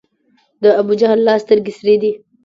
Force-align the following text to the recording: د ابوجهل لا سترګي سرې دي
د 0.63 0.63
ابوجهل 0.81 1.19
لا 1.27 1.35
سترګي 1.43 1.73
سرې 1.79 1.95
دي 2.01 2.11